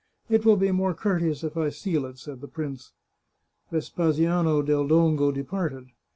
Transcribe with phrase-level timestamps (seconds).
[0.35, 2.93] 'It will be more courteous if I seal it/ said the prince.
[3.71, 5.89] Vespasiano del Dongo departed.